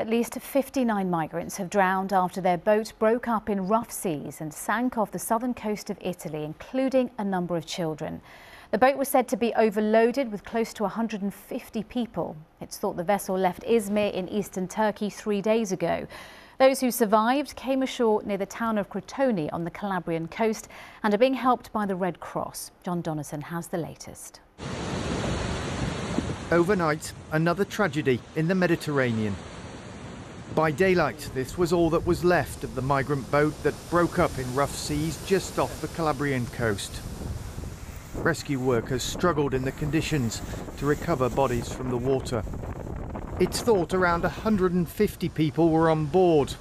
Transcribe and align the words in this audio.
At 0.00 0.08
least 0.08 0.32
59 0.40 1.10
migrants 1.10 1.58
have 1.58 1.68
drowned 1.68 2.14
after 2.14 2.40
their 2.40 2.56
boat 2.56 2.94
broke 2.98 3.28
up 3.28 3.50
in 3.50 3.68
rough 3.68 3.92
seas 3.92 4.40
and 4.40 4.50
sank 4.50 4.96
off 4.96 5.10
the 5.10 5.18
southern 5.18 5.52
coast 5.52 5.90
of 5.90 5.98
Italy, 6.00 6.42
including 6.42 7.10
a 7.18 7.24
number 7.24 7.54
of 7.54 7.66
children. 7.66 8.22
The 8.70 8.78
boat 8.78 8.96
was 8.96 9.08
said 9.08 9.28
to 9.28 9.36
be 9.36 9.52
overloaded 9.56 10.32
with 10.32 10.42
close 10.42 10.72
to 10.72 10.84
150 10.84 11.82
people. 11.82 12.34
It's 12.62 12.78
thought 12.78 12.96
the 12.96 13.04
vessel 13.04 13.36
left 13.36 13.62
Izmir 13.64 14.10
in 14.14 14.26
eastern 14.30 14.68
Turkey 14.68 15.10
three 15.10 15.42
days 15.42 15.70
ago. 15.70 16.06
Those 16.56 16.80
who 16.80 16.90
survived 16.90 17.54
came 17.54 17.82
ashore 17.82 18.22
near 18.22 18.38
the 18.38 18.46
town 18.46 18.78
of 18.78 18.88
Crotone 18.88 19.50
on 19.52 19.64
the 19.64 19.70
Calabrian 19.70 20.28
coast 20.28 20.68
and 21.02 21.12
are 21.12 21.18
being 21.18 21.34
helped 21.34 21.74
by 21.74 21.84
the 21.84 21.94
Red 21.94 22.20
Cross. 22.20 22.70
Jon 22.82 23.02
Donnison 23.02 23.42
has 23.42 23.66
the 23.66 23.76
latest. 23.76 24.40
Overnight, 26.50 27.12
another 27.32 27.66
tragedy 27.66 28.18
in 28.34 28.48
the 28.48 28.54
Mediterranean. 28.54 29.36
By 30.54 30.72
daylight, 30.72 31.30
this 31.32 31.56
was 31.56 31.72
all 31.72 31.90
that 31.90 32.04
was 32.04 32.24
left 32.24 32.64
of 32.64 32.74
the 32.74 32.82
migrant 32.82 33.30
boat 33.30 33.62
that 33.62 33.88
broke 33.88 34.18
up 34.18 34.36
in 34.36 34.52
rough 34.54 34.74
seas 34.74 35.16
just 35.24 35.60
off 35.60 35.80
the 35.80 35.86
Calabrian 35.88 36.46
coast. 36.46 37.00
Rescue 38.16 38.58
workers 38.58 39.04
struggled 39.04 39.54
in 39.54 39.62
the 39.62 39.70
conditions 39.70 40.42
to 40.78 40.86
recover 40.86 41.28
bodies 41.28 41.72
from 41.72 41.90
the 41.90 41.96
water. 41.96 42.42
It's 43.38 43.60
thought 43.60 43.94
around 43.94 44.24
150 44.24 45.28
people 45.28 45.70
were 45.70 45.88
on 45.88 46.06
board. 46.06 46.54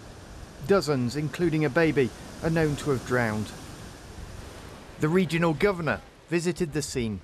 Dozens, 0.68 1.16
including 1.16 1.66
a 1.66 1.70
baby, 1.70 2.12
are 2.44 2.52
known 2.52 2.76
to 2.78 2.92
have 2.92 3.08
drowned. 3.08 3.48
The 5.00 5.10
regional 5.10 5.56
governor 5.56 6.02
visited 6.30 6.74
the 6.74 6.84
scene 6.84 7.22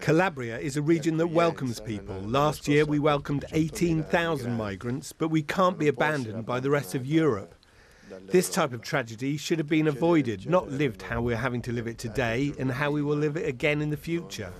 Calabria 0.00 0.58
is 0.58 0.76
a 0.76 0.82
region 0.82 1.16
that 1.16 1.28
welcomes 1.28 1.80
people. 1.80 2.20
Last 2.20 2.68
year 2.68 2.84
we 2.84 2.98
welcomed 2.98 3.46
18,000 3.52 4.54
migrants, 4.54 5.12
but 5.12 5.28
we 5.28 5.42
can't 5.42 5.78
be 5.78 5.88
abandoned 5.88 6.44
by 6.44 6.60
the 6.60 6.68
rest 6.68 6.94
of 6.94 7.06
Europe. 7.06 7.54
This 8.26 8.50
type 8.50 8.74
of 8.74 8.82
tragedy 8.82 9.38
should 9.38 9.58
have 9.58 9.68
been 9.68 9.88
avoided, 9.88 10.46
not 10.48 10.70
lived 10.70 11.00
how 11.00 11.22
we're 11.22 11.36
having 11.36 11.62
to 11.62 11.72
live 11.72 11.86
it 11.86 11.96
today 11.96 12.52
and 12.58 12.70
how 12.70 12.90
we 12.90 13.00
will 13.00 13.16
live 13.16 13.38
it 13.38 13.48
again 13.48 13.80
in 13.80 13.88
the 13.88 13.96
future. 13.96 14.52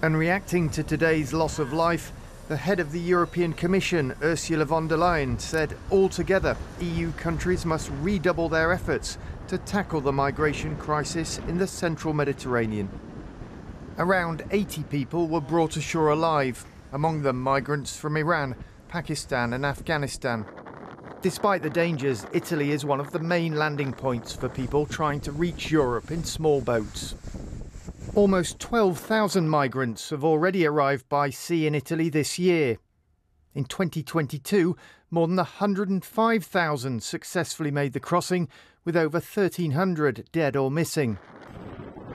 And 0.00 0.16
reacting 0.16 0.70
to 0.70 0.82
today's 0.82 1.34
loss 1.34 1.58
of 1.58 1.74
life, 1.74 2.10
the 2.48 2.56
head 2.56 2.78
of 2.78 2.92
the 2.92 3.00
European 3.00 3.54
Commission, 3.54 4.14
Ursula 4.22 4.66
von 4.66 4.86
der 4.86 4.98
Leyen, 4.98 5.40
said 5.40 5.76
altogether 5.90 6.56
EU 6.80 7.10
countries 7.12 7.64
must 7.64 7.90
redouble 8.02 8.50
their 8.50 8.70
efforts 8.70 9.16
to 9.48 9.56
tackle 9.56 10.00
the 10.02 10.12
migration 10.12 10.76
crisis 10.76 11.38
in 11.48 11.56
the 11.56 11.66
central 11.66 12.12
Mediterranean. 12.12 12.88
Around 13.96 14.44
80 14.50 14.82
people 14.84 15.26
were 15.26 15.40
brought 15.40 15.76
ashore 15.76 16.10
alive, 16.10 16.66
among 16.92 17.22
them 17.22 17.40
migrants 17.40 17.96
from 17.96 18.16
Iran, 18.16 18.56
Pakistan, 18.88 19.54
and 19.54 19.64
Afghanistan. 19.64 20.44
Despite 21.22 21.62
the 21.62 21.70
dangers, 21.70 22.26
Italy 22.34 22.72
is 22.72 22.84
one 22.84 23.00
of 23.00 23.10
the 23.12 23.18
main 23.18 23.56
landing 23.56 23.94
points 23.94 24.34
for 24.34 24.50
people 24.50 24.84
trying 24.84 25.20
to 25.20 25.32
reach 25.32 25.70
Europe 25.70 26.10
in 26.10 26.24
small 26.24 26.60
boats. 26.60 27.14
Almost 28.12 28.60
12,000 28.60 29.48
migrants 29.48 30.10
have 30.10 30.22
already 30.22 30.64
arrived 30.64 31.08
by 31.08 31.30
sea 31.30 31.66
in 31.66 31.74
Italy 31.74 32.08
this 32.08 32.38
year. 32.38 32.78
In 33.54 33.64
2022, 33.64 34.76
more 35.10 35.26
than 35.26 35.36
105,000 35.36 37.02
successfully 37.02 37.72
made 37.72 37.92
the 37.92 37.98
crossing, 37.98 38.48
with 38.84 38.96
over 38.96 39.18
1,300 39.18 40.28
dead 40.30 40.54
or 40.54 40.70
missing. 40.70 41.18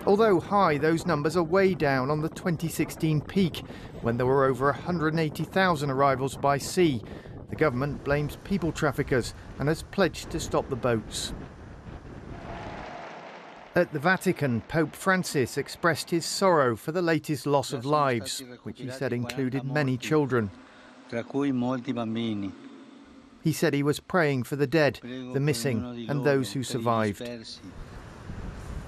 Although 0.06 0.40
high, 0.40 0.78
those 0.78 1.06
numbers 1.06 1.36
are 1.36 1.44
way 1.44 1.74
down 1.74 2.10
on 2.10 2.22
the 2.22 2.30
2016 2.30 3.20
peak, 3.22 3.64
when 4.02 4.16
there 4.16 4.26
were 4.26 4.46
over 4.46 4.66
180,000 4.68 5.90
arrivals 5.90 6.38
by 6.38 6.58
sea. 6.58 7.04
The 7.50 7.58
government 7.58 8.06
blames 8.06 8.38
people 8.46 8.72
traffickers 8.72 9.34
and 9.58 9.68
has 9.68 9.84
pledged 9.84 10.30
to 10.30 10.40
stop 10.40 10.70
the 10.70 10.78
boats. 10.78 11.34
At 13.80 13.94
the 13.94 14.00
Vatican, 14.00 14.60
Pope 14.68 14.94
Francis 14.94 15.58
expressed 15.58 16.10
his 16.10 16.26
sorrow 16.26 16.76
for 16.76 16.92
the 16.92 17.02
latest 17.02 17.46
loss 17.46 17.72
of 17.72 17.86
lives, 17.86 18.44
which 18.64 18.82
he 18.82 18.92
said 18.92 19.14
included 19.14 19.64
many 19.64 19.96
children. 19.96 20.52
He 23.42 23.54
said 23.54 23.74
he 23.74 23.82
was 23.82 24.02
praying 24.02 24.44
for 24.44 24.58
the 24.58 24.68
dead, 24.68 25.00
the 25.02 25.40
missing, 25.40 26.08
and 26.10 26.26
those 26.26 26.52
who 26.52 26.62
survived. 26.62 27.22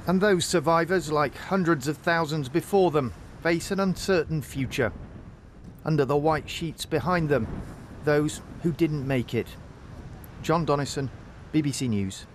And 0.08 0.20
those 0.20 0.44
survivors, 0.44 1.10
like 1.10 1.38
hundreds 1.38 1.88
of 1.88 1.96
thousands 1.96 2.50
before 2.50 2.92
them, 2.92 3.14
face 3.42 3.72
an 3.72 3.80
uncertain 3.80 4.42
future. 4.42 4.92
Under 5.86 6.04
the 6.04 6.18
white 6.18 6.50
sheets 6.50 6.86
behind 6.86 7.30
them, 7.30 7.48
those 8.04 8.42
who 8.62 8.74
didn't 8.74 9.08
make 9.08 9.34
it. 9.34 9.48
Jon 10.44 10.66
Donnison, 10.66 11.10
BBC 11.54 11.88
News. 11.88 12.26